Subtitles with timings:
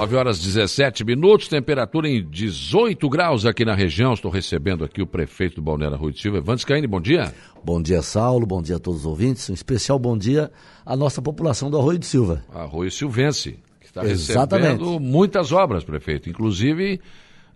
[0.00, 4.14] 9 horas 17 minutos, temperatura em 18 graus aqui na região.
[4.14, 7.34] Estou recebendo aqui o prefeito do Balneário Rui de Silva, Evandes Caine, bom dia.
[7.62, 9.50] Bom dia, Saulo, bom dia a todos os ouvintes.
[9.50, 10.50] Um especial bom dia
[10.86, 12.42] à nossa população do Arroio de Silva.
[12.50, 16.30] Arroio Silvense, que está recebendo muitas obras, prefeito.
[16.30, 16.98] Inclusive,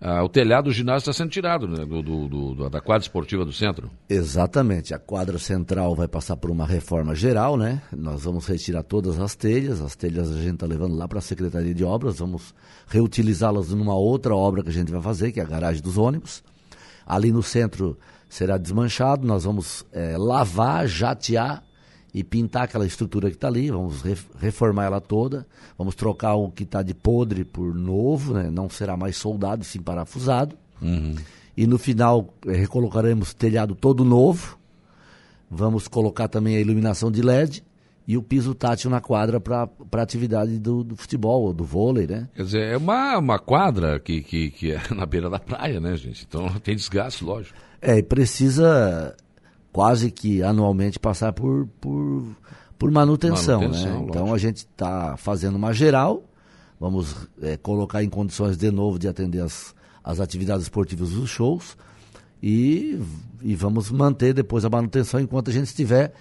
[0.00, 3.44] ah, o telhado do ginásio está sendo tirado né, do, do, do, da quadra esportiva
[3.44, 3.90] do centro.
[4.08, 4.94] Exatamente.
[4.94, 7.82] A quadra central vai passar por uma reforma geral, né?
[7.96, 9.80] Nós vamos retirar todas as telhas.
[9.80, 12.18] As telhas a gente está levando lá para a Secretaria de Obras.
[12.18, 12.54] Vamos
[12.86, 16.42] reutilizá-las numa outra obra que a gente vai fazer, que é a garagem dos ônibus.
[17.06, 19.26] Ali no centro será desmanchado.
[19.26, 21.62] Nós vamos é, lavar, jatear
[22.14, 24.02] e pintar aquela estrutura que está ali, vamos
[24.38, 25.44] reformar ela toda,
[25.76, 28.48] vamos trocar o que está de podre por novo, né?
[28.48, 30.56] não será mais soldado, sim parafusado.
[30.80, 31.16] Uhum.
[31.56, 34.56] E no final eh, recolocaremos telhado todo novo,
[35.50, 37.64] vamos colocar também a iluminação de LED
[38.06, 42.06] e o piso tátil na quadra para a atividade do, do, futebol ou do vôlei,
[42.06, 42.28] né?
[42.34, 45.96] Quer dizer, é uma, uma quadra que, que, que é na beira da praia, né,
[45.96, 46.24] gente?
[46.28, 47.58] Então tem desgaste, lógico.
[47.80, 49.16] É, e precisa
[49.74, 52.24] quase que anualmente passar por, por,
[52.78, 53.60] por manutenção.
[53.60, 54.06] manutenção né?
[54.08, 56.22] Então a gente está fazendo uma geral,
[56.78, 61.76] vamos é, colocar em condições de novo de atender as, as atividades esportivas dos shows
[62.40, 63.00] e,
[63.42, 66.12] e vamos manter depois a manutenção enquanto a gente estiver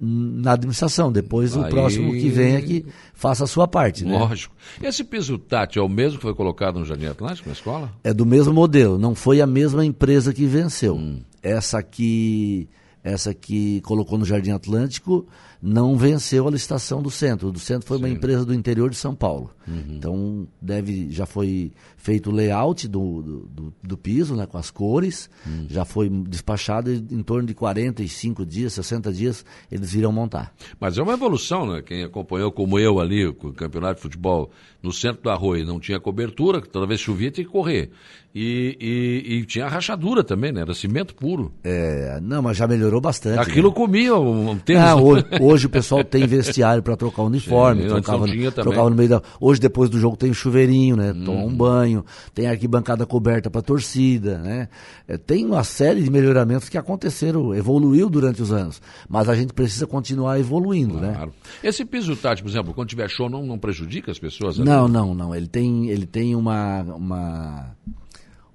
[0.00, 1.10] na administração.
[1.10, 1.64] Depois Aí...
[1.64, 4.04] o próximo que vem é que faça a sua parte.
[4.04, 4.16] Né?
[4.16, 4.54] Lógico.
[4.80, 7.90] Esse piso tátil é o mesmo que foi colocado no Jardim Atlântico, na escola?
[8.04, 10.94] É do mesmo modelo, não foi a mesma empresa que venceu.
[10.94, 11.22] Hum.
[11.42, 12.68] Essa aqui
[13.02, 15.26] essa que colocou no Jardim Atlântico,
[15.62, 17.48] não venceu a licitação do centro.
[17.48, 18.04] O do centro foi Sim.
[18.04, 19.50] uma empresa do interior de São Paulo.
[19.68, 19.84] Uhum.
[19.90, 25.28] Então, deve, já foi feito o layout do, do, do piso, né, com as cores,
[25.46, 25.66] uhum.
[25.68, 30.54] já foi despachado em torno de 45 dias, 60 dias, eles viram montar.
[30.78, 31.82] Mas é uma evolução, né?
[31.82, 34.50] Quem acompanhou como eu ali, o campeonato de futebol
[34.82, 37.90] no centro do Arroio, não tinha cobertura, toda vez chovia tinha que correr.
[38.32, 40.60] E, e, e, tinha rachadura também, né?
[40.60, 41.52] Era cimento puro.
[41.64, 43.40] É, não, mas já melhorou bastante.
[43.40, 43.74] Aquilo né?
[43.74, 44.80] comia um tempo.
[44.80, 48.94] Ah, hoje, hoje, o pessoal tem vestiário para trocar o uniforme, Sim, trocava, trocava no
[48.94, 49.22] meio da.
[49.40, 51.10] Hoje, depois do jogo, tem o chuveirinho, né?
[51.10, 51.24] Hum.
[51.24, 54.68] Toma um banho, tem arquibancada coberta para torcida, né?
[55.08, 58.80] É, tem uma série de melhoramentos que aconteceram, evoluiu durante os anos.
[59.08, 61.14] Mas a gente precisa continuar evoluindo, né?
[61.14, 61.30] claro.
[61.30, 61.68] né?
[61.68, 64.56] Esse piso tático, por exemplo, quando tiver show, não, não prejudica as pessoas?
[64.56, 65.34] Não, não, não.
[65.34, 66.82] Ele tem, ele tem uma.
[66.82, 67.76] uma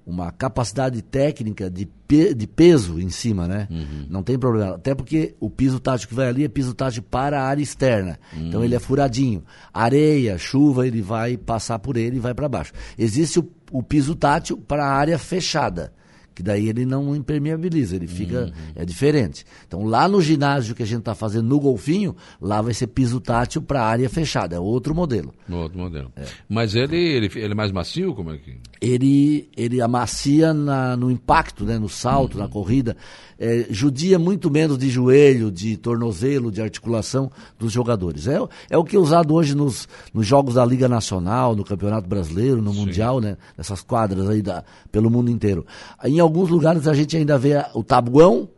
[0.06, 3.66] uma capacidade técnica de, pe de peso em cima, né?
[3.68, 4.06] Uhum.
[4.08, 4.76] Não tem problema.
[4.76, 8.16] Até porque o piso tático que vai ali é piso tático para a área externa.
[8.32, 8.46] Uhum.
[8.46, 9.42] Então ele é furadinho.
[9.74, 12.72] Areia, chuva, ele vai passar por ele e vai para baixo.
[12.96, 15.92] Existe o, o piso tátil para a área fechada
[16.36, 18.44] que daí ele não impermeabiliza, ele fica.
[18.44, 18.52] Uhum.
[18.76, 19.42] É diferente.
[19.66, 23.18] Então, lá no ginásio que a gente está fazendo no Golfinho, lá vai ser piso
[23.22, 25.32] tátil para área fechada, é outro modelo.
[25.50, 26.12] Outro modelo.
[26.14, 26.26] É.
[26.46, 28.14] Mas ele, ele, ele é mais macio?
[28.14, 28.54] Como é que.
[28.80, 32.42] Ele, ele amacia na, no impacto, né, no salto, uhum.
[32.42, 32.96] na corrida.
[33.38, 38.26] É, judia muito menos de joelho, de tornozelo, de articulação dos jogadores.
[38.26, 38.38] É,
[38.70, 42.60] é o que é usado hoje nos, nos jogos da Liga Nacional, no Campeonato Brasileiro,
[42.60, 42.80] no Sim.
[42.80, 43.36] Mundial, né?
[43.56, 45.66] Nessas quadras aí da, pelo mundo inteiro.
[46.04, 48.48] Em alguns lugares a gente ainda vê o tabuão,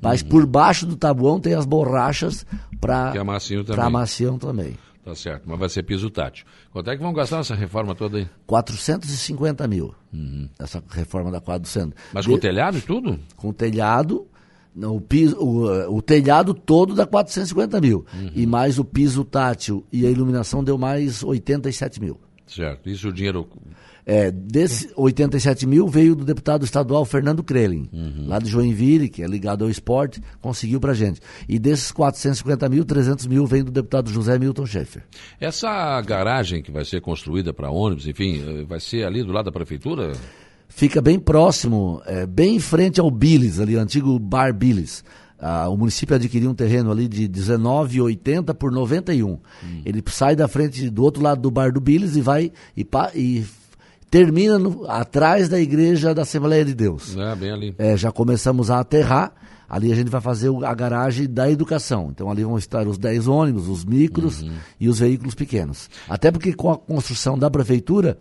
[0.00, 0.28] mas uhum.
[0.28, 2.46] por baixo do tabuão tem as borrachas
[2.80, 3.12] para
[3.86, 4.76] amaciam também.
[5.06, 6.44] Tá certo, mas vai ser piso tátil.
[6.72, 8.28] Quanto é que vão gastar nessa reforma toda aí?
[8.44, 9.94] 450 mil.
[10.12, 10.48] Uhum.
[10.58, 11.96] Essa reforma da quadra do centro.
[12.12, 12.32] Mas De...
[12.32, 13.20] com telhado e tudo?
[13.36, 14.26] Com telhado,
[14.74, 18.04] o, piso, o, o, telhado todo dá 450 mil.
[18.12, 18.32] Uhum.
[18.34, 22.18] E mais o piso tátil e a iluminação deu mais 87 mil.
[22.44, 22.90] Certo.
[22.90, 23.48] Isso o dinheiro
[24.06, 28.28] é, desse 87 mil veio do deputado estadual Fernando Krelin, uhum.
[28.28, 31.20] lá de Joinville, que é ligado ao esporte, conseguiu pra gente.
[31.48, 35.02] E desses 450 mil, 300 mil vem do deputado José Milton Schaeffer.
[35.40, 39.46] Essa garagem que vai ser construída para ônibus, enfim, eh, vai ser ali do lado
[39.46, 40.12] da prefeitura?
[40.68, 45.02] Fica bem próximo, é, bem em frente ao Billis, ali, o antigo Bar Billis.
[45.38, 49.32] Ah, o município adquiriu um terreno ali de 19,80 por 91.
[49.32, 49.40] Hum.
[49.84, 53.44] Ele sai da frente do outro lado do bar do Billis e vai e, e
[54.10, 57.16] termina no, atrás da igreja da Assembleia de Deus.
[57.16, 57.74] É, bem ali.
[57.78, 59.32] É, já começamos a aterrar.
[59.68, 62.10] Ali a gente vai fazer a garagem da educação.
[62.12, 64.52] Então ali vão estar os 10 ônibus, os micros uhum.
[64.78, 65.90] e os veículos pequenos.
[66.08, 68.16] Até porque com a construção da prefeitura,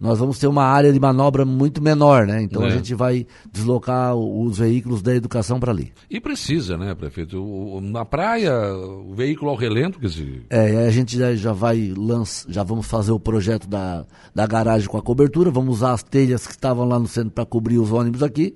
[0.00, 2.42] nós vamos ter uma área de manobra muito menor, né?
[2.42, 2.68] Então é.
[2.68, 5.92] a gente vai deslocar os veículos da educação para ali.
[6.08, 7.36] E precisa, né, prefeito?
[7.38, 10.46] O, na praia, o veículo ao relento, quer dizer...
[10.48, 14.88] É, a gente já, já vai lança, já vamos fazer o projeto da, da garagem
[14.88, 17.92] com a cobertura, vamos usar as telhas que estavam lá no centro para cobrir os
[17.92, 18.54] ônibus aqui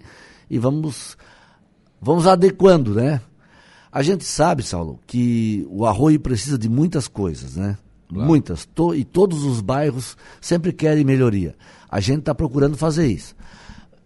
[0.49, 1.15] e vamos,
[2.01, 3.21] vamos adequando, né?
[3.93, 7.77] A gente sabe, Saulo, que o arroio precisa de muitas coisas, né?
[8.15, 8.29] Claro.
[8.29, 8.65] muitas.
[8.67, 11.55] To, e todos os bairros sempre querem melhoria.
[11.89, 13.35] A gente está procurando fazer isso.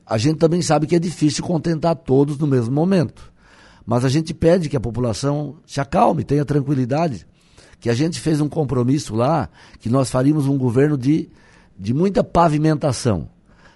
[0.06, 3.30] A gente também sabe que é difícil contentar todos no mesmo momento.
[3.84, 7.26] Mas a gente pede que a população se acalme, tenha tranquilidade.
[7.80, 11.30] Que a gente fez um compromisso lá, que nós faríamos um governo de,
[11.78, 13.28] de muita pavimentação.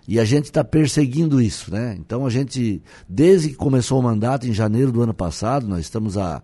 [0.07, 1.97] E a gente está perseguindo isso, né?
[1.99, 6.19] Então a gente, desde que começou o mandato, em janeiro do ano passado, nós estamos
[6.19, 6.43] há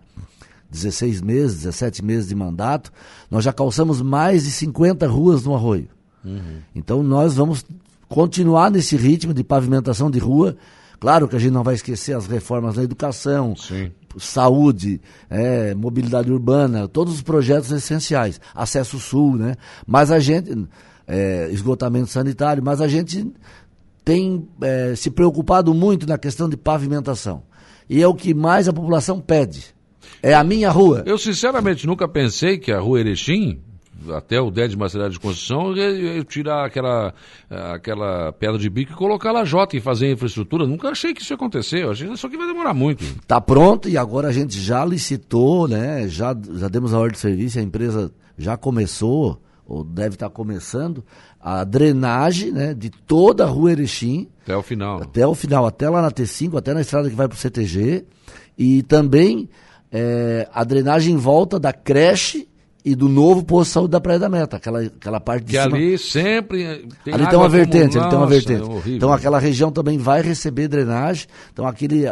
[0.70, 2.92] 16 meses, 17 meses de mandato,
[3.30, 5.88] nós já calçamos mais de 50 ruas no Arroio.
[6.24, 6.60] Uhum.
[6.74, 7.64] Então nós vamos
[8.08, 10.56] continuar nesse ritmo de pavimentação de rua.
[11.00, 13.92] Claro que a gente não vai esquecer as reformas na educação, Sim.
[14.18, 15.00] saúde,
[15.30, 19.54] é, mobilidade urbana, todos os projetos essenciais, acesso sul, né?
[19.86, 20.66] Mas a gente,
[21.06, 23.32] é, esgotamento sanitário, mas a gente
[24.04, 27.42] tem é, se preocupado muito na questão de pavimentação.
[27.88, 29.77] E é o que mais a população pede.
[30.22, 31.02] É a minha rua.
[31.06, 33.60] Eu sinceramente nunca pensei que a rua Erechim
[34.14, 37.12] até o 10 de material de construção, eu tirar aquela,
[37.50, 40.66] aquela pedra de bico e colocar lajota e fazer infraestrutura.
[40.66, 41.82] Nunca achei que isso ia acontecer.
[41.82, 43.02] Eu achei só que vai demorar muito.
[43.02, 46.06] Está pronto e agora a gente já licitou, né?
[46.08, 51.04] Já, já demos a ordem de serviço, a empresa já começou, ou deve estar começando,
[51.40, 54.28] a drenagem né, de toda a rua Erechim.
[54.42, 55.02] Até o final.
[55.02, 58.04] Até o final, até lá na T5, até na estrada que vai para o CTG.
[58.56, 59.48] E também
[59.92, 62.48] é, a drenagem em volta da creche
[62.84, 65.62] e do novo posto de saúde da Praia da Meta, aquela, aquela parte de que
[65.62, 65.76] cima.
[65.76, 68.62] ali sempre tem Ali tem uma vertente, ali tem uma vertente.
[68.62, 72.04] É então aquela região também vai receber drenagem, então aquele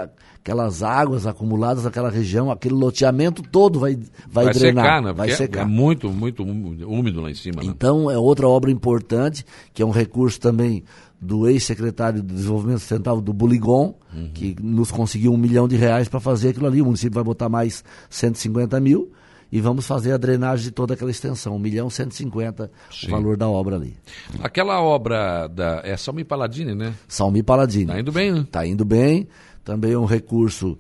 [0.47, 3.99] aquelas águas acumuladas naquela região, aquele loteamento todo vai
[4.31, 5.13] vai, vai drenar, secar, né?
[5.13, 5.63] vai secar.
[5.63, 7.69] É muito muito úmido lá em cima, né?
[7.69, 9.45] Então é outra obra importante,
[9.75, 10.85] que é um recurso também
[11.21, 14.31] do ex-secretário de Desenvolvimento Sustentável do Buligon, uhum.
[14.33, 16.81] que nos conseguiu um milhão de reais para fazer aquilo ali.
[16.81, 19.11] O município vai botar mais 150 mil
[19.51, 23.07] e vamos fazer a drenagem de toda aquela extensão, 1 milhão 150 Sim.
[23.09, 23.97] o valor da obra ali.
[24.41, 26.95] Aquela obra da é Salmi Paladini, né?
[27.09, 27.87] Salmi Paladini.
[27.87, 28.47] Tá indo bem, né?
[28.49, 29.27] Tá indo bem.
[29.67, 30.79] Também um recurso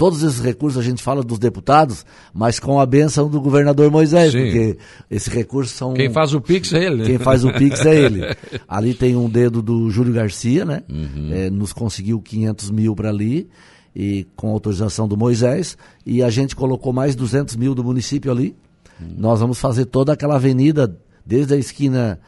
[0.00, 4.32] todos esses recursos a gente fala dos deputados, mas com a benção do governador Moisés,
[4.32, 4.44] Sim.
[4.44, 4.78] porque
[5.10, 5.92] esses recursos são.
[5.92, 7.04] Quem faz o Pix é ele.
[7.04, 8.22] Quem faz o Pix é ele.
[8.66, 10.82] Ali tem um dedo do Júlio Garcia, né?
[10.88, 11.28] Uhum.
[11.30, 13.46] É, nos conseguiu 500 mil para ali
[13.94, 18.56] e com autorização do Moisés, e a gente colocou mais 200 mil do município ali.
[18.98, 19.16] Hum.
[19.18, 20.96] Nós vamos fazer toda aquela avenida,
[21.26, 22.18] desde a esquina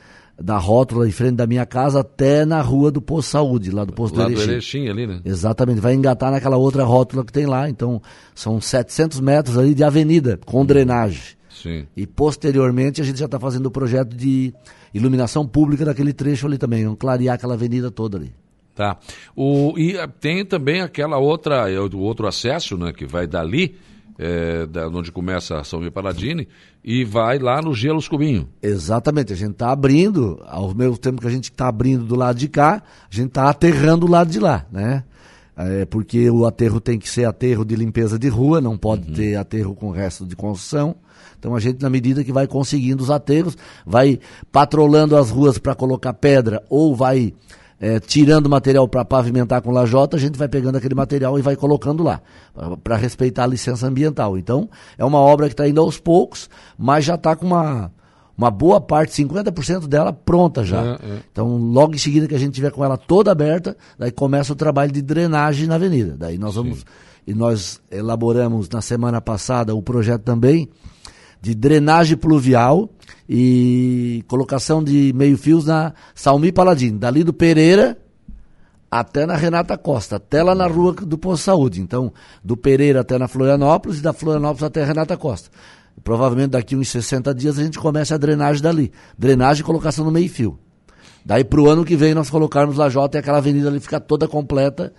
[0.41, 3.93] da rótula em frente da minha casa até na rua do Posto Saúde, lá do
[3.93, 4.47] Posto lá do Erechim.
[4.47, 5.21] do Erechim ali, né?
[5.25, 8.01] Exatamente, vai engatar naquela outra rótula que tem lá, então
[8.35, 11.23] são 700 metros ali de avenida, com drenagem.
[11.49, 11.87] Sim.
[11.97, 14.53] E posteriormente a gente já está fazendo o projeto de
[14.93, 18.33] iluminação pública daquele trecho ali também, vamos clarear aquela avenida toda ali.
[18.75, 18.99] Tá.
[19.37, 23.77] O, e eh, tem também aquela outra, é, o outro acesso, né, que vai dali,
[24.19, 26.49] é, da, onde começa a São Miguel Paladini,
[26.85, 28.49] e vai lá no Gelos Cubinho.
[28.63, 32.39] Exatamente, a gente está abrindo, ao mesmo tempo que a gente está abrindo do lado
[32.39, 35.05] de cá, a gente está aterrando do lado de lá, né?
[35.55, 39.15] É, porque o aterro tem que ser aterro de limpeza de rua, não pode uhum.
[39.15, 40.97] ter aterro com resto de construção.
[41.39, 44.19] Então a gente, na medida que vai conseguindo os aterros, vai
[44.51, 47.35] patrolando as ruas para colocar pedra ou vai
[47.83, 51.57] é, tirando material para pavimentar com lajota, a gente vai pegando aquele material e vai
[51.57, 52.23] colocando lá,
[52.85, 54.39] para respeitar a licença ambiental.
[54.39, 56.49] Então, é uma obra que está indo aos poucos,
[56.79, 57.91] mas já está com uma,
[58.39, 60.81] uma boa parte, 50% dela pronta já.
[60.81, 61.19] É, é.
[61.33, 64.57] Então, logo em seguida que a gente tiver com ela toda aberta, daí começa o
[64.57, 66.15] trabalho de drenagem na avenida.
[66.17, 66.85] Daí nós vamos, Sim.
[67.27, 70.69] e nós elaboramos na semana passada o projeto também
[71.41, 72.89] de drenagem pluvial
[73.29, 77.99] e colocação de meio-fios na Salmi Paladino, dali do Pereira
[78.91, 81.81] até na Renata Costa, até lá na rua do Posto Saúde.
[81.81, 82.13] Então,
[82.45, 85.49] do Pereira até na Florianópolis e da Florianópolis até a Renata Costa.
[86.05, 88.93] Provavelmente daqui uns 60 dias a gente começa a drenagem dali.
[89.17, 90.59] Drenagem e colocação no meio-fio.
[91.25, 94.01] Daí para o ano que vem nós colocarmos a Jota e aquela avenida ali ficar
[94.01, 94.93] toda completa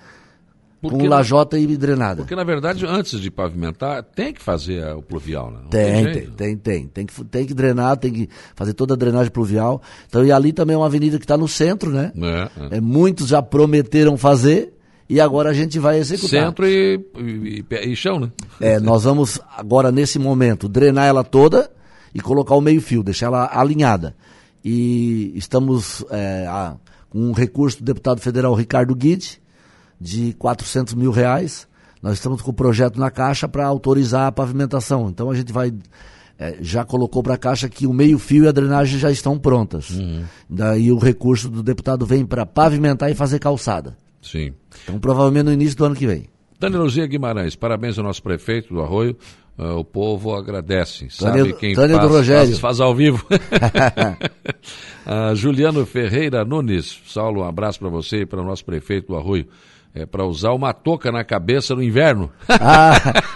[0.90, 2.24] porque, com lajota e drenada.
[2.24, 5.60] Porque, na verdade, antes de pavimentar, tem que fazer o pluvial, né?
[5.70, 7.06] Tem, tem, tem, tem, tem.
[7.06, 9.82] que, tem que drenar, tem que fazer toda a drenagem pluvial.
[10.10, 12.12] Então, e ali também é uma avenida que está no centro, né?
[12.18, 12.78] É, é.
[12.78, 14.74] é, muitos já prometeram fazer
[15.10, 16.48] e agora a gente vai executar.
[16.48, 18.30] Centro e, e, e chão, né?
[18.60, 21.72] É, nós vamos agora, nesse momento, drenar ela toda
[22.14, 24.14] e colocar o meio-fio, deixar ela alinhada.
[24.66, 26.76] E estamos é, a,
[27.10, 29.42] com um recurso do deputado federal Ricardo Guide,
[30.04, 31.66] de 400 mil reais.
[32.02, 35.10] Nós estamos com o projeto na Caixa para autorizar a pavimentação.
[35.10, 35.74] Então a gente vai.
[36.38, 39.92] É, já colocou para a Caixa que o meio-fio e a drenagem já estão prontas.
[39.92, 40.24] Uhum.
[40.50, 43.96] Daí o recurso do deputado vem para pavimentar e fazer calçada.
[44.22, 44.52] Sim.
[44.84, 46.26] Então provavelmente no início do ano que vem.
[46.60, 49.18] Dani Luzia Guimarães, parabéns ao nosso prefeito do Arroio,
[49.56, 51.08] Uh, o povo agradece.
[51.12, 52.28] Sabe quem Tânia faz.
[52.28, 53.24] Faz, faz ao vivo.
[55.06, 57.00] uh, Juliano Ferreira Nunes.
[57.06, 59.48] Saulo, um abraço para você e para o nosso prefeito do Arroio.
[59.96, 62.32] É para usar uma touca na cabeça no inverno.
[62.50, 62.96] ah,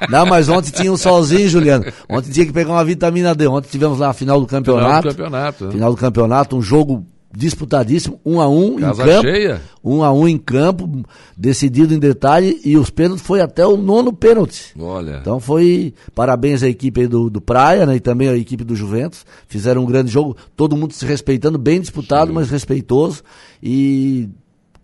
[0.09, 1.85] não, mas ontem tinha um solzinho, Juliano.
[2.09, 3.47] Ontem tinha que pegar uma vitamina D.
[3.47, 4.87] Ontem tivemos lá a final do campeonato.
[4.87, 5.65] Final do campeonato.
[5.65, 5.71] Né?
[5.71, 9.21] Final do campeonato, um jogo disputadíssimo, um a um Casa em campo.
[9.21, 9.61] cheia.
[9.83, 11.03] Um a um em campo,
[11.37, 14.73] decidido em detalhe, e os pênaltis foi até o nono pênalti.
[14.79, 15.19] Olha.
[15.21, 17.95] Então foi parabéns à equipe do, do Praia, né?
[17.95, 19.23] E também à equipe do Juventus.
[19.47, 22.33] Fizeram um grande jogo, todo mundo se respeitando, bem disputado, Sim.
[22.33, 23.21] mas respeitoso.
[23.61, 24.27] E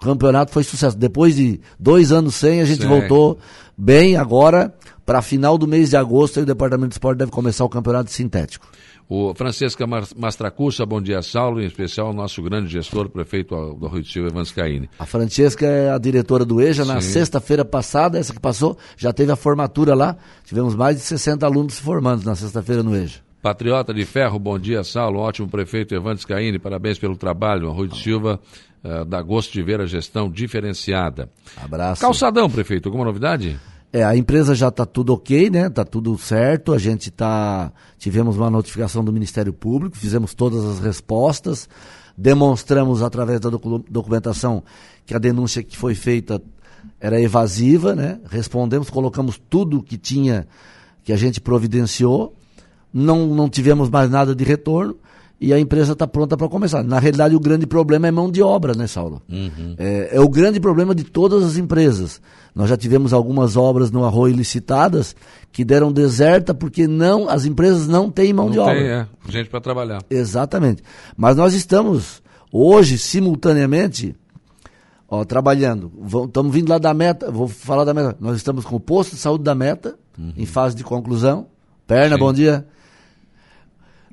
[0.03, 0.97] campeonato foi sucesso.
[0.97, 2.87] Depois de dois anos sem, a gente Sim.
[2.87, 3.37] voltou
[3.77, 4.73] bem agora.
[5.05, 8.65] Para final do mês de agosto, o Departamento de Esporte deve começar o campeonato sintético.
[9.09, 13.87] O Francesca Mas- Mastracussa, bom dia, Saulo, em especial o nosso grande gestor, prefeito do
[13.87, 14.89] Rio de Silva, Evans Caine.
[14.97, 16.85] A Francesca é a diretora do EJA.
[16.85, 20.15] Na sexta-feira passada, essa que passou, já teve a formatura lá.
[20.45, 23.19] Tivemos mais de 60 alunos se formando na sexta-feira no EJA.
[23.41, 27.69] Patriota de Ferro, bom dia, Saulo, ótimo prefeito Evandes Caine, parabéns pelo trabalho.
[27.71, 28.39] Rui de Silva,
[28.83, 31.29] eh, dá gosto de ver a gestão diferenciada.
[31.57, 32.01] Abraço.
[32.01, 33.59] Calçadão, prefeito, alguma novidade?
[33.91, 35.67] É, a empresa já está tudo ok, né?
[35.67, 36.73] Está tudo certo.
[36.73, 37.71] A gente tá.
[37.99, 41.69] Tivemos uma notificação do Ministério Público, fizemos todas as respostas,
[42.17, 44.63] demonstramos através da docu- documentação
[45.05, 46.41] que a denúncia que foi feita
[46.99, 48.19] era evasiva, né?
[48.29, 50.47] Respondemos, colocamos tudo que tinha,
[51.03, 52.33] que a gente providenciou.
[52.91, 54.95] Não, não tivemos mais nada de retorno
[55.41, 56.83] e a empresa está pronta para começar.
[56.83, 59.21] Na realidade, o grande problema é mão de obra, né, Saulo?
[59.77, 62.21] É, é o grande problema de todas as empresas.
[62.55, 65.15] Nós já tivemos algumas obras no Arroio licitadas
[65.51, 68.75] que deram deserta porque não as empresas não têm mão de Não obra.
[68.75, 70.01] tem, é, gente para trabalhar.
[70.09, 70.81] Exatamente.
[71.17, 72.21] Mas nós estamos
[72.51, 74.15] hoje, simultaneamente,
[75.09, 75.91] ó, trabalhando.
[76.27, 78.15] Estamos vindo lá da meta, vou falar da meta.
[78.19, 79.95] Nós estamos com o posto de saúde da meta,
[80.37, 81.47] em fase de conclusão.
[81.85, 82.19] Perna, Sim.
[82.21, 82.65] bom dia.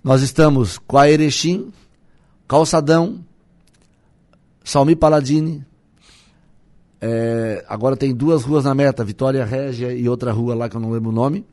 [0.03, 1.73] Nós estamos com a Erechim,
[2.49, 3.25] Calçadão,
[4.65, 5.65] Salmi Paladini.
[7.01, 10.81] É, agora tem duas ruas na meta, Vitória Régia e outra rua lá que eu
[10.81, 11.45] não lembro o nome.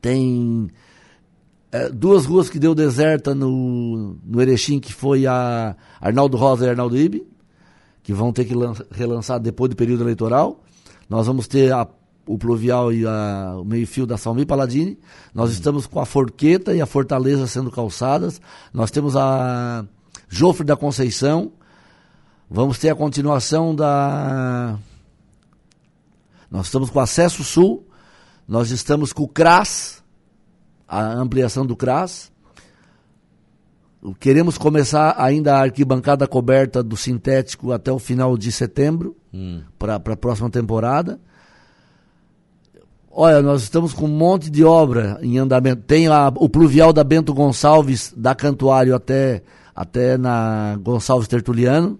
[0.00, 0.68] Tem
[1.72, 6.70] é, duas ruas que deu deserta no, no Erechim, que foi a Arnaldo Rosa e
[6.70, 7.26] Arnaldo Ibe,
[8.02, 10.62] que vão ter que lan- relançar depois do período eleitoral.
[11.08, 11.88] Nós vamos ter a-
[12.26, 14.98] o pluvial e a- o meio-fio da Salmi Paladini.
[15.34, 18.40] Nós estamos com a Forqueta e a Fortaleza sendo calçadas.
[18.72, 19.84] Nós temos a
[20.28, 21.52] Jofre da Conceição.
[22.50, 24.78] Vamos ter a continuação da.
[26.50, 27.86] Nós estamos com o Acesso Sul.
[28.48, 30.02] Nós estamos com o CRAS,
[30.86, 32.30] a ampliação do CRAS.
[34.20, 39.16] Queremos começar ainda a arquibancada coberta do sintético até o final de setembro,
[39.78, 41.18] para a próxima temporada.
[43.18, 45.80] Olha, nós estamos com um monte de obra em andamento.
[45.86, 49.42] Tem a- o pluvial da Bento Gonçalves, da Cantuário até,
[49.74, 51.98] até na Gonçalves Tertuliano.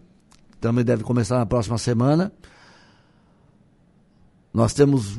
[0.60, 2.30] Também deve começar na próxima semana.
[4.52, 5.18] Nós temos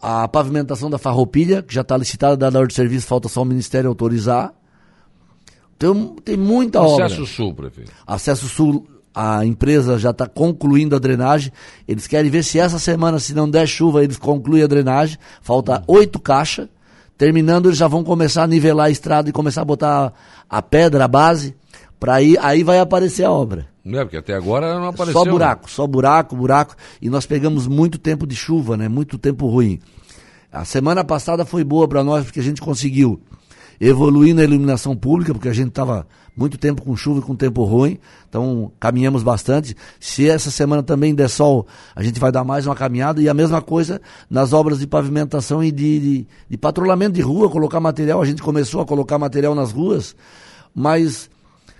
[0.00, 3.42] a pavimentação da Farroupilha, que já está licitada, dada a ordem de serviço, falta só
[3.42, 4.54] o Ministério autorizar.
[5.78, 7.06] Tem, tem muita obra.
[7.06, 7.90] Acesso Sul, prefeito.
[8.06, 11.52] Acesso Sul, a empresa já está concluindo a drenagem.
[11.86, 15.18] Eles querem ver se essa semana, se não der chuva, eles concluem a drenagem.
[15.40, 16.68] Falta oito caixas.
[17.18, 20.12] Terminando, eles já vão começar a nivelar a estrada e começar a botar
[20.48, 21.54] a, a pedra, a base.
[22.00, 23.68] Para aí, aí vai aparecer a obra.
[23.84, 25.22] Não é, porque até agora não apareceu.
[25.22, 26.74] Só buraco, só buraco, buraco.
[27.00, 28.88] E nós pegamos muito tempo de chuva, né?
[28.88, 29.78] Muito tempo ruim.
[30.50, 33.20] A semana passada foi boa para nós porque a gente conseguiu
[33.84, 37.64] evoluir na iluminação pública, porque a gente estava muito tempo com chuva e com tempo
[37.64, 37.98] ruim.
[38.28, 39.76] Então caminhamos bastante.
[39.98, 43.20] Se essa semana também der sol, a gente vai dar mais uma caminhada.
[43.20, 47.50] E a mesma coisa nas obras de pavimentação e de, de, de patrulhamento de rua,
[47.50, 48.22] colocar material.
[48.22, 50.14] A gente começou a colocar material nas ruas,
[50.72, 51.28] mas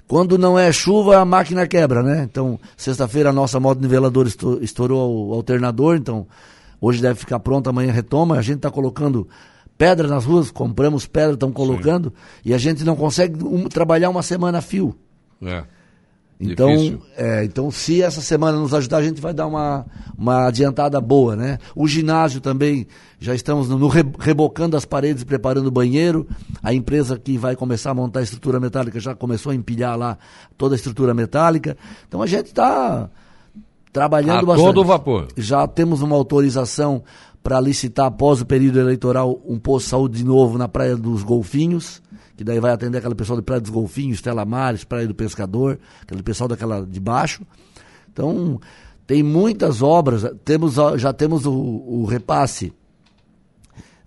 [0.09, 2.27] quando não é chuva, a máquina quebra, né?
[2.29, 6.27] Então, sexta-feira a nossa moto niveladora esto- estourou o alternador, então
[6.81, 8.37] hoje deve ficar pronta, amanhã retoma.
[8.37, 9.29] A gente está colocando
[9.83, 12.13] pedra nas ruas, compramos pedra, estamos colocando,
[12.45, 14.95] e a gente não consegue um- trabalhar uma semana a fio.
[15.45, 15.65] É.
[16.39, 19.85] Então, é, então, se essa semana nos ajudar, a gente vai dar uma,
[20.17, 21.59] uma adiantada boa, né?
[21.75, 22.87] O ginásio também,
[23.21, 26.27] já estamos no, no re- rebocando as paredes, preparando o banheiro.
[26.63, 30.17] A empresa que vai começar a montar a estrutura metálica já começou a empilhar lá
[30.59, 31.77] toda a estrutura metálica.
[32.09, 33.09] Então a gente está
[33.93, 34.67] trabalhando A bastante.
[34.67, 35.29] todo vapor.
[35.37, 37.03] Já temos uma autorização
[37.43, 41.23] para licitar após o período eleitoral um posto de saúde de novo na Praia dos
[41.23, 42.01] Golfinhos,
[42.37, 45.79] que daí vai atender aquela pessoal de Praia dos Golfinhos, Estela Mares, Praia do Pescador,
[46.01, 47.43] aquele pessoal daquela de baixo.
[48.13, 48.61] Então,
[49.07, 52.73] tem muitas obras, temos, já temos o, o repasse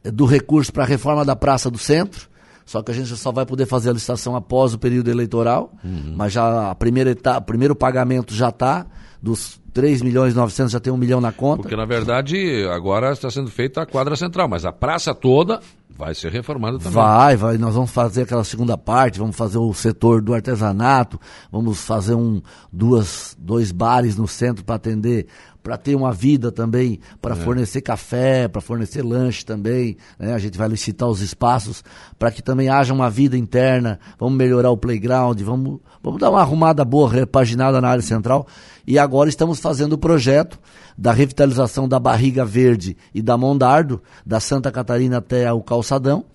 [0.04, 2.30] do recurso para a reforma da Praça do Centro,
[2.66, 6.14] só que a gente só vai poder fazer a licitação após o período eleitoral, uhum.
[6.16, 8.88] mas já a primeira etapa, o primeiro pagamento já está,
[9.22, 11.64] dos 3 milhões e 900 já tem um milhão na conta.
[11.64, 15.60] Porque, na verdade, agora está sendo feita a quadra central, mas a praça toda
[15.98, 16.94] vai ser reformada também.
[16.94, 17.58] Vai, vai.
[17.58, 21.20] Nós vamos fazer aquela segunda parte, vamos fazer o setor do artesanato,
[21.52, 22.42] vamos fazer um,
[22.72, 25.28] duas, dois bares no centro para atender
[25.66, 27.40] para ter uma vida também, para é.
[27.40, 29.98] fornecer café, para fornecer lanche também.
[30.20, 30.32] Né?
[30.32, 31.84] A gente vai licitar os espaços
[32.20, 34.00] para que também haja uma vida interna.
[34.20, 38.46] Vamos melhorar o playground, vamos, vamos dar uma arrumada boa, repaginada na área central.
[38.86, 40.60] E agora estamos fazendo o projeto
[40.96, 46.26] da revitalização da Barriga Verde e da Mondardo, da Santa Catarina até o Calçadão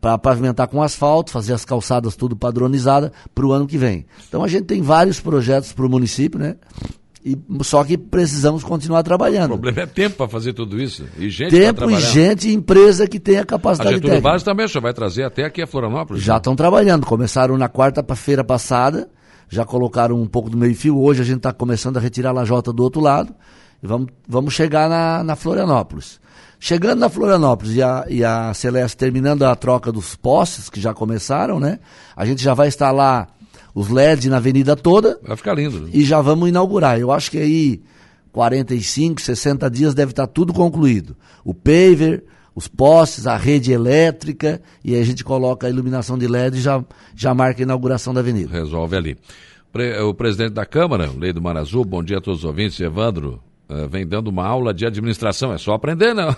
[0.00, 4.06] para pavimentar com asfalto, fazer as calçadas tudo padronizada para o ano que vem.
[4.28, 6.54] Então a gente tem vários projetos para o município, né?
[7.24, 9.54] E, só que precisamos continuar trabalhando.
[9.54, 11.04] O problema é tempo para fazer tudo isso.
[11.18, 14.28] E gente Tempo e gente e empresa que tem a capacidade a Getúlio técnica.
[14.28, 16.22] Vargas também, já vai trazer até aqui a Florianópolis.
[16.22, 17.04] Já estão trabalhando.
[17.04, 19.10] Começaram na quarta-feira passada,
[19.50, 20.98] já colocaram um pouco do meio-fio.
[20.98, 23.34] Hoje a gente está começando a retirar a lajota do outro lado.
[23.82, 26.18] E vamos, vamos chegar na, na Florianópolis.
[26.58, 30.94] Chegando na Florianópolis e a, e a Celeste terminando a troca dos postes, que já
[30.94, 31.78] começaram, né?
[32.16, 33.28] A gente já vai estar lá
[33.74, 35.18] os LEDs na avenida toda.
[35.22, 35.88] Vai ficar lindo.
[35.92, 36.98] E já vamos inaugurar.
[36.98, 37.82] Eu acho que aí
[38.32, 41.16] 45, 60 dias deve estar tudo concluído.
[41.44, 42.24] O paver,
[42.54, 46.60] os postes, a rede elétrica, e aí a gente coloca a iluminação de LED e
[46.60, 46.84] já,
[47.14, 48.50] já marca a inauguração da avenida.
[48.50, 49.16] Resolve ali.
[50.04, 53.40] O presidente da Câmara, Lei do Mar Azul, bom dia a todos os ouvintes, Evandro,
[53.90, 56.28] vem dando uma aula de administração, é só aprender, não?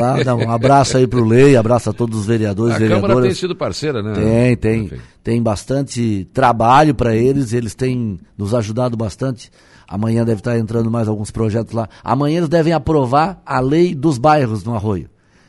[0.00, 3.08] lá, dá um abraço aí para o Lei, abraço a todos os vereadores a vereadoras.
[3.08, 4.12] Câmara tem sido parceira, né?
[4.14, 5.00] Tem, tem.
[5.22, 9.50] Tem bastante trabalho para eles, eles têm nos ajudado bastante.
[9.88, 11.88] Amanhã deve estar entrando mais alguns projetos lá.
[12.02, 15.08] Amanhã eles devem aprovar a lei dos bairros no Arroio.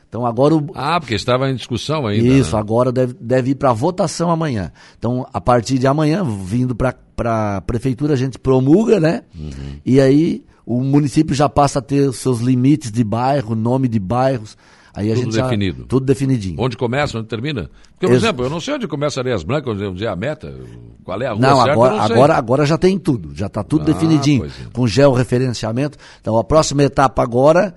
[0.09, 0.65] Então agora o...
[0.73, 2.27] Ah, porque estava em discussão ainda.
[2.27, 2.59] Isso, né?
[2.59, 4.71] agora deve, deve ir para votação amanhã.
[4.97, 6.95] Então, a partir de amanhã, vindo para
[7.57, 9.23] a prefeitura, a gente promulga, né?
[9.37, 9.79] Uhum.
[9.85, 14.57] E aí o município já passa a ter seus limites de bairro, nome de bairros.
[14.93, 15.81] Aí a tudo gente definido.
[15.83, 16.59] Já, tudo definidinho.
[16.59, 17.69] Onde começa, onde termina?
[17.91, 20.53] Porque, por Ex exemplo, eu não sei onde começa Areias Brancas, onde é a meta,
[21.05, 23.63] qual é a rua não, certa, agora, não agora, agora já tem tudo, já está
[23.63, 24.49] tudo ah, definidinho, é.
[24.73, 25.97] com georreferenciamento.
[26.19, 27.73] Então a próxima etapa agora,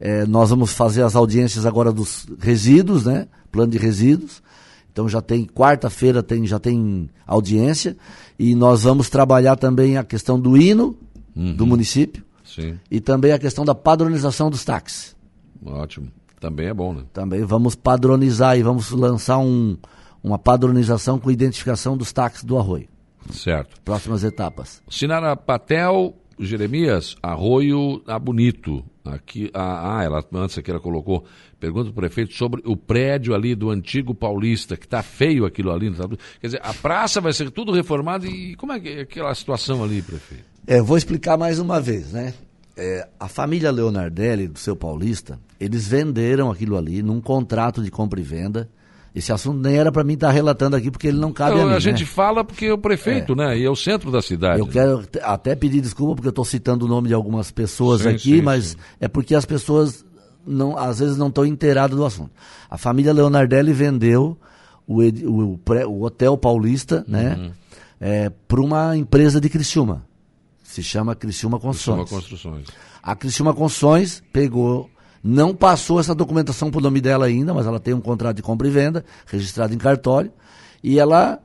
[0.00, 3.28] é, nós vamos fazer as audiências agora dos resíduos, né?
[3.52, 4.42] Plano de resíduos.
[4.90, 7.98] Então já tem quarta-feira tem já tem audiência
[8.38, 10.96] e nós vamos trabalhar também a questão do hino
[11.36, 11.54] uhum.
[11.54, 12.78] do município Sim.
[12.90, 15.16] E também a questão da padronização dos táxis.
[15.64, 16.10] Ótimo.
[16.40, 17.04] Também é bom, né?
[17.12, 19.76] Também vamos padronizar e vamos lançar um,
[20.22, 22.88] uma padronização com identificação dos táxis do Arroio.
[23.30, 23.80] Certo.
[23.82, 24.82] Próximas etapas.
[24.88, 28.82] Sinara Patel, Jeremias, Arroio a Bonito.
[29.04, 31.24] Aqui, ah, ah, ela, antes aqui ela colocou,
[31.58, 35.70] pergunta para o prefeito sobre o prédio ali do antigo Paulista, que está feio aquilo
[35.70, 35.90] ali.
[35.90, 36.08] Tá?
[36.40, 39.82] Quer dizer, a praça vai ser tudo reformado e como é que é aquela situação
[39.82, 40.49] ali, prefeito?
[40.66, 42.34] É, vou explicar mais uma vez, né?
[42.76, 48.20] É, a família Leonardelli, do seu Paulista, eles venderam aquilo ali num contrato de compra
[48.20, 48.68] e venda.
[49.14, 51.64] Esse assunto nem era para mim estar tá relatando aqui, porque ele não cabe não,
[51.64, 51.74] a mim.
[51.74, 52.06] A gente né?
[52.06, 53.36] fala porque é o prefeito, é.
[53.36, 53.58] né?
[53.58, 54.60] E é o centro da cidade.
[54.60, 58.08] Eu quero até pedir desculpa, porque eu estou citando o nome de algumas pessoas sim,
[58.08, 58.76] aqui, sim, mas sim.
[59.00, 60.04] é porque as pessoas
[60.46, 62.30] não, às vezes não estão inteiradas do assunto.
[62.70, 64.38] A família Leonardelli vendeu
[64.86, 67.34] o, o, o Hotel Paulista, né?
[67.34, 67.42] uhum.
[67.42, 67.52] né?
[68.00, 70.06] É, para uma empresa de Criciúma.
[70.70, 72.08] Se chama Criciúma Construções.
[72.08, 72.68] Criciúma Construções.
[73.02, 74.88] A Criciúma Construções pegou,
[75.22, 78.42] não passou essa documentação para o nome dela ainda, mas ela tem um contrato de
[78.42, 80.30] compra e venda registrado em cartório.
[80.80, 81.40] E ela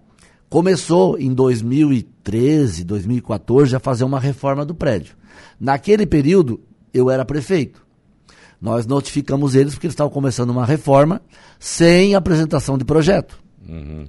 [0.48, 5.16] começou em 2013, 2014 a fazer uma reforma do prédio.
[5.60, 6.62] Naquele período,
[6.94, 7.84] eu era prefeito.
[8.62, 11.20] Nós notificamos eles porque eles estavam começando uma reforma
[11.60, 13.40] sem apresentação de projeto.
[13.68, 14.06] Uhum.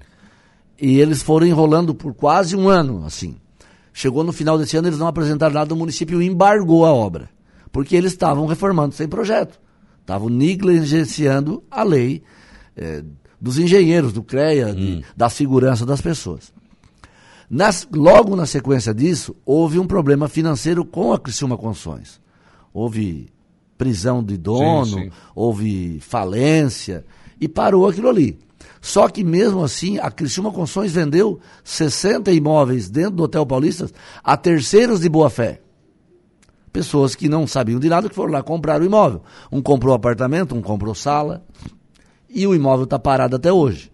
[0.79, 3.37] E eles foram enrolando por quase um ano, assim.
[3.97, 7.31] Chegou no final desse ano, eles não apresentaram nada, o município embargou a obra.
[7.73, 9.59] Porque eles estavam reformando sem projeto.
[10.03, 12.23] Estavam negligenciando a lei
[12.77, 13.03] é,
[13.41, 14.75] dos engenheiros, do CREA, hum.
[14.75, 16.53] de, da segurança das pessoas.
[17.49, 22.21] Nas, logo na sequência disso, houve um problema financeiro com a Criciúma Construções.
[22.75, 23.31] Houve
[23.79, 25.11] prisão de dono, sim, sim.
[25.35, 27.03] houve falência,
[27.41, 28.39] e parou aquilo ali.
[28.81, 33.91] Só que mesmo assim, a Criciúma Construções vendeu 60 imóveis dentro do Hotel Paulista
[34.23, 35.61] a terceiros de boa fé.
[36.73, 39.23] Pessoas que não sabiam de nada, que foram lá comprar o imóvel.
[39.51, 41.43] Um comprou apartamento, um comprou sala.
[42.29, 43.91] E o imóvel está parado até hoje.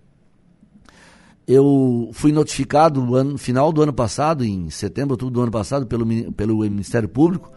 [1.46, 5.86] Eu fui notificado no ano, final do ano passado, em setembro, outubro do ano passado,
[5.86, 7.52] pelo, pelo Ministério Público,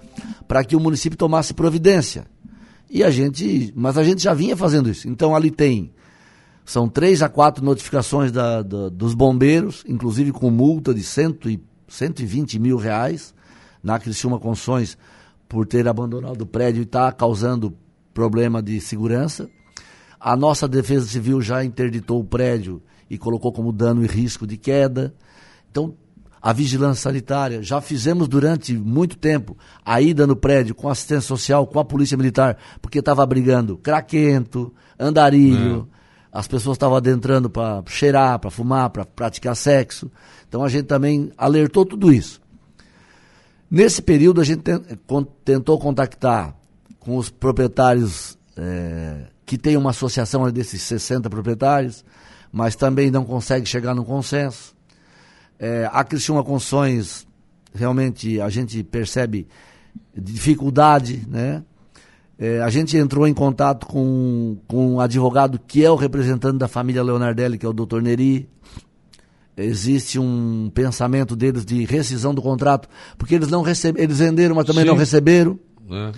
[0.47, 2.25] para que o município tomasse providência.
[2.89, 5.07] E a gente, mas a gente já vinha fazendo isso.
[5.07, 5.91] Então ali tem
[6.65, 11.63] são três a quatro notificações da, da, dos bombeiros, inclusive com multa de cento e,
[11.87, 13.33] 120 mil reais
[13.83, 14.97] na Criciúma Construções
[15.47, 17.77] por ter abandonado o prédio e está causando
[18.13, 19.47] problema de segurança.
[20.19, 24.57] A nossa Defesa Civil já interditou o prédio e colocou como dano e risco de
[24.57, 25.13] queda.
[25.69, 25.95] Então,
[26.41, 31.65] a vigilância sanitária, já fizemos durante muito tempo a ida no prédio com assistência social,
[31.67, 35.95] com a polícia militar, porque estava abrigando craquento, andarilho, é.
[36.35, 40.11] As pessoas estavam adentrando para cheirar, para fumar, para praticar sexo.
[40.49, 42.41] Então a gente também alertou tudo isso.
[43.71, 44.61] Nesse período a gente
[45.45, 46.53] tentou contactar
[46.99, 52.03] com os proprietários é, que tem uma associação desses 60 proprietários,
[52.51, 54.75] mas também não consegue chegar no consenso.
[55.57, 56.43] É, a Criciúma
[57.73, 59.47] realmente a gente percebe
[60.13, 61.63] dificuldade, né?
[62.37, 66.67] É, a gente entrou em contato com, com um advogado que é o representante da
[66.67, 68.49] família Leonardelli, que é o doutor Neri.
[69.57, 74.65] Existe um pensamento deles de rescisão do contrato, porque eles não receberam, eles venderam, mas
[74.65, 74.89] também Sim.
[74.89, 75.57] não receberam.
[75.89, 76.11] É.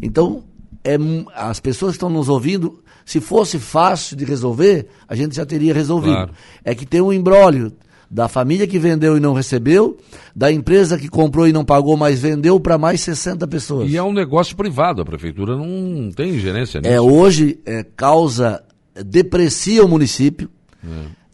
[0.00, 0.44] Então,
[0.84, 0.96] é,
[1.34, 5.74] as pessoas que estão nos ouvindo, se fosse fácil de resolver, a gente já teria
[5.74, 6.14] resolvido.
[6.14, 6.32] Claro.
[6.64, 7.72] É que tem um embrólio
[8.10, 9.98] da família que vendeu e não recebeu,
[10.34, 13.90] da empresa que comprou e não pagou, mas vendeu para mais 60 pessoas.
[13.90, 16.92] E é um negócio privado, a prefeitura não tem gerência nisso.
[16.92, 18.62] É, hoje é, causa,
[19.04, 20.48] deprecia o município,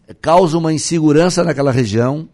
[0.07, 0.13] é.
[0.15, 2.27] causa uma insegurança naquela região,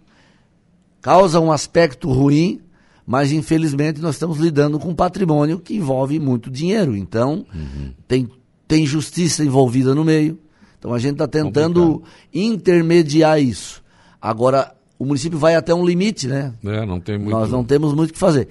[1.01, 2.61] causa um aspecto ruim
[3.05, 6.95] mas infelizmente nós estamos lidando com um patrimônio que envolve muito dinheiro.
[6.95, 7.91] Então, uhum.
[8.07, 8.29] tem,
[8.67, 10.39] tem justiça envolvida no meio.
[10.79, 12.13] Então a gente está tentando Complicado.
[12.33, 13.80] intermediar isso.
[14.21, 16.53] Agora, o município vai até um limite, né?
[16.63, 17.31] É, não tem muito...
[17.31, 18.47] Nós não temos muito o que fazer.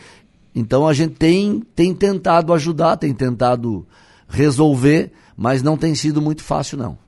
[0.54, 3.87] Então a gente tem, tem tentado ajudar, tem tentado
[4.28, 6.98] resolver, mas não tem sido muito fácil, não.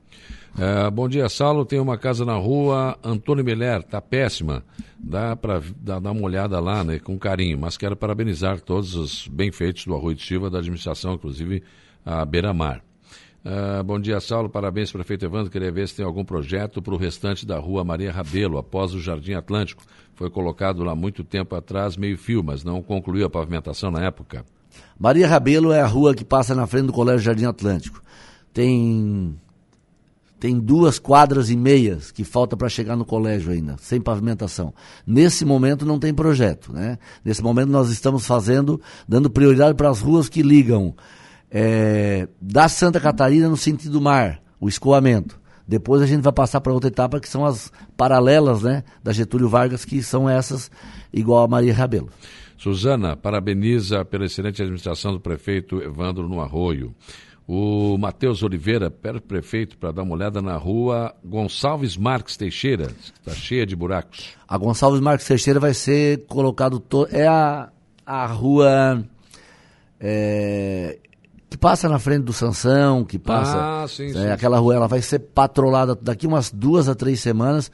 [0.57, 1.65] É, bom dia, Saulo.
[1.65, 4.63] Tem uma casa na rua Antônio Miller, tá péssima.
[4.99, 7.57] Dá para dar, uma olhada lá, né, com carinho.
[7.57, 11.63] Mas quero parabenizar todos os bem-feitos do Arroio de Silva, da administração, inclusive
[12.05, 12.81] a Beira Mar.
[13.45, 14.49] Uh, bom dia, Saulo.
[14.49, 15.51] Parabéns, prefeito Evandro.
[15.51, 19.01] Queria ver se tem algum projeto para o restante da rua Maria Rabelo, após o
[19.01, 19.83] Jardim Atlântico.
[20.15, 24.45] Foi colocado lá muito tempo atrás, meio fio, mas não concluiu a pavimentação na época.
[24.97, 28.01] Maria Rabelo é a rua que passa na frente do Colégio Jardim Atlântico.
[28.53, 29.35] Tem
[30.39, 34.73] tem duas quadras e meias que falta para chegar no colégio ainda, sem pavimentação.
[35.07, 36.97] Nesse momento não tem projeto, né?
[37.23, 40.93] Nesse momento nós estamos fazendo, dando prioridade para as ruas que ligam
[41.53, 45.39] é, da Santa Catarina no sentido mar, o escoamento.
[45.67, 49.47] Depois a gente vai passar para outra etapa que são as paralelas, né, da Getúlio
[49.47, 50.71] Vargas, que são essas
[51.13, 52.09] igual a Maria Rabelo.
[52.57, 56.93] Suzana, parabeniza pela excelente administração do prefeito Evandro no Arroio.
[57.47, 63.65] O Matheus Oliveira, prefeito, para dar uma olhada na rua Gonçalves Marques Teixeira, está cheia
[63.65, 64.29] de buracos.
[64.47, 66.79] A Gonçalves Marques Teixeira vai ser colocado.
[66.79, 67.05] To...
[67.11, 67.69] É a,
[68.05, 69.03] a rua
[69.99, 70.99] é,
[71.53, 73.55] que passa na frente do Sansão, que passa.
[73.55, 74.27] Ah, sim, é, sim.
[74.27, 77.69] Aquela rua ela vai ser patrolada daqui umas duas a três semanas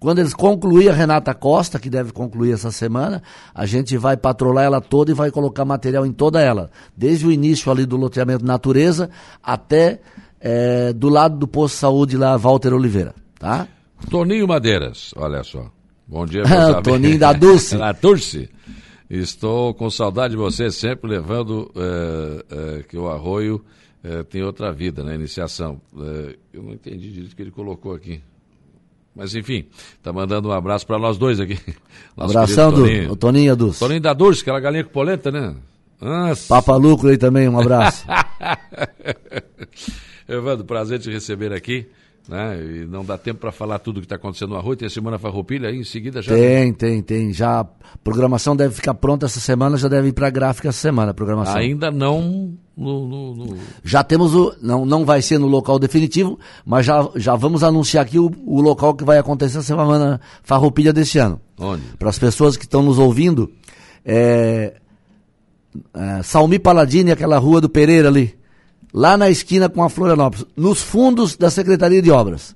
[0.00, 3.22] quando eles concluir a Renata Costa, que deve concluir essa semana,
[3.54, 6.72] a gente vai patrolar ela toda e vai colocar material em toda ela.
[6.96, 9.08] Desde o início ali do loteamento Natureza
[9.40, 10.00] até
[10.40, 13.14] é, do lado do posto de saúde lá, Walter Oliveira.
[13.38, 13.68] Tá?
[14.10, 15.70] Toninho Madeiras, olha só.
[16.08, 17.78] Bom dia, meus Toninho da Dulce.
[17.78, 18.50] da Dulce.
[19.12, 23.62] Estou com saudade de você, sempre levando é, é, que o arroio
[24.02, 25.82] é, tem outra vida na iniciação.
[25.94, 28.22] É, eu não entendi direito o que ele colocou aqui.
[29.14, 29.66] Mas enfim,
[30.02, 31.58] tá mandando um abraço para nós dois aqui.
[32.16, 33.16] Um abração do Toninho.
[33.16, 33.78] Toninho Adus.
[33.78, 35.56] Toninho da aquela galinha com polenta, né?
[36.00, 36.48] Nossa.
[36.48, 38.06] Papa Lucro aí também, um abraço.
[40.26, 41.86] Evandro, prazer te receber aqui.
[42.28, 42.56] Né?
[42.62, 44.76] E não dá tempo para falar tudo o que está acontecendo no Arroio.
[44.76, 46.32] Tem a Semana Farroupilha aí, em seguida já...
[46.32, 47.32] Tem, tem, tem.
[47.32, 47.66] Já, a
[48.02, 51.14] programação deve ficar pronta essa semana, já deve ir para a gráfica essa semana, a
[51.14, 51.56] programação.
[51.56, 53.56] Ainda não no, no, no...
[53.82, 54.54] Já temos o...
[54.62, 58.60] Não, não vai ser no local definitivo, mas já, já vamos anunciar aqui o, o
[58.60, 61.40] local que vai acontecer a Semana Farroupilha desse ano.
[61.58, 61.82] Onde?
[61.98, 63.50] Para as pessoas que estão nos ouvindo,
[64.04, 64.74] é,
[65.92, 68.41] é, Salmi Paladini, aquela rua do Pereira ali
[68.92, 72.54] lá na esquina com a Florianópolis, nos fundos da Secretaria de Obras.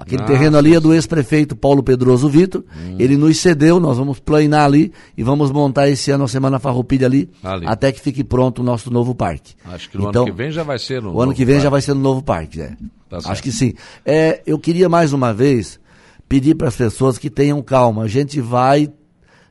[0.00, 2.64] Aquele ah, terreno ali é do ex-prefeito Paulo Pedroso Vitor.
[2.74, 2.96] Hum.
[2.98, 7.06] Ele nos cedeu, nós vamos planear ali e vamos montar esse ano a Semana Farroupilha
[7.06, 9.52] ali, ali, até que fique pronto o nosso novo parque.
[9.66, 11.56] Acho que no então, ano que vem já vai ser no O ano que vem
[11.56, 11.64] parque.
[11.64, 12.72] já vai ser no novo parque, é.
[13.10, 13.74] Tá Acho que sim.
[14.06, 15.78] É, eu queria mais uma vez
[16.26, 18.04] pedir para as pessoas que tenham calma.
[18.04, 18.90] A gente vai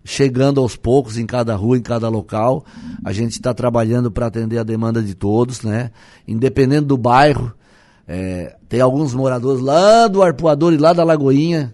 [0.04, 2.66] chegando aos poucos em cada rua, em cada local.
[3.04, 5.92] A gente está trabalhando para atender a demanda de todos, né?
[6.28, 7.54] Independente do bairro.
[8.08, 11.74] É, tem alguns moradores lá do Arpoador e lá da Lagoinha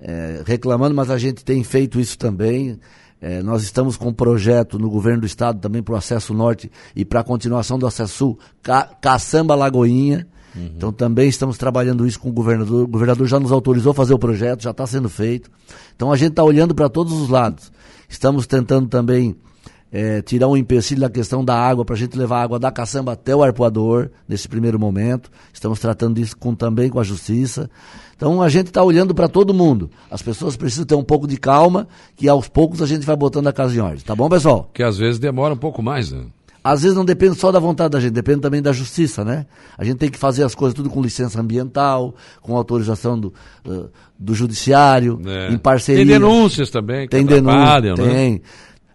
[0.00, 2.78] é, reclamando, mas a gente tem feito isso também.
[3.20, 6.70] É, nós estamos com um projeto no governo do estado também para o acesso norte
[6.94, 10.26] e para a continuação do acesso sul, Ca Caçamba Lagoinha.
[10.54, 10.70] Uhum.
[10.76, 12.84] Então também estamos trabalhando isso com o governador.
[12.84, 15.50] O governador já nos autorizou a fazer o projeto, já está sendo feito.
[15.94, 17.72] Então a gente está olhando para todos os lados.
[18.08, 19.36] Estamos tentando também
[19.90, 22.70] é, tirar um empecilho da questão da água, para a gente levar a água da
[22.70, 25.30] caçamba até o arpoador, nesse primeiro momento.
[25.52, 27.70] Estamos tratando isso com, também com a justiça.
[28.16, 29.90] Então a gente está olhando para todo mundo.
[30.10, 33.46] As pessoas precisam ter um pouco de calma, que aos poucos a gente vai botando
[33.46, 34.00] a casa em ordem.
[34.00, 34.70] Tá bom, pessoal?
[34.72, 36.24] Que às vezes demora um pouco mais, né?
[36.66, 39.46] Às vezes não depende só da vontade da gente, depende também da justiça, né?
[39.78, 43.32] A gente tem que fazer as coisas tudo com licença ambiental, com autorização do,
[43.64, 45.52] uh, do judiciário, é.
[45.52, 46.04] em parceria.
[46.04, 48.04] Tem denúncias também, tem denúncias, né?
[48.04, 48.42] tem.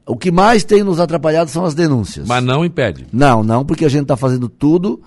[0.06, 2.28] O que mais tem nos atrapalhado são as denúncias.
[2.28, 3.08] Mas não impede.
[3.14, 5.02] Não, não, porque a gente está fazendo tudo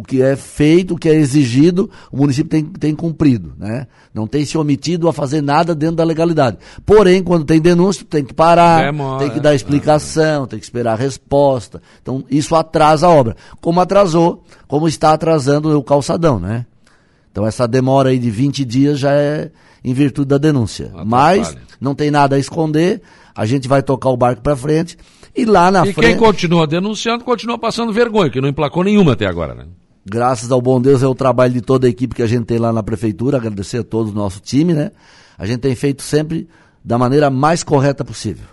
[0.00, 3.86] o que é feito, o que é exigido, o município tem, tem cumprido, né?
[4.14, 6.56] Não tem se omitido a fazer nada dentro da legalidade.
[6.86, 10.94] Porém, quando tem denúncia, tem que parar, Demora, tem que dar explicação, tem que esperar
[10.94, 11.82] a resposta.
[12.00, 13.36] Então, isso atrasa a obra.
[13.60, 16.64] Como atrasou, como está atrasando o calçadão, né?
[17.30, 19.50] Então, essa demora aí de 20 dias já é
[19.84, 20.86] em virtude da denúncia.
[20.86, 21.06] Atrapalha.
[21.06, 23.02] Mas, não tem nada a esconder,
[23.36, 24.96] a gente vai tocar o barco para frente
[25.36, 26.06] e lá na e frente.
[26.06, 29.66] E quem continua denunciando continua passando vergonha, que não emplacou nenhuma até agora, né?
[30.04, 32.58] Graças ao bom Deus é o trabalho de toda a equipe que a gente tem
[32.58, 34.90] lá na prefeitura, agradecer a todo o nosso time, né?
[35.36, 36.48] A gente tem feito sempre
[36.84, 38.46] da maneira mais correta possível.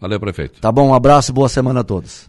[0.00, 0.60] Valeu, prefeito.
[0.60, 2.20] Tá bom, um abraço e boa semana a todos.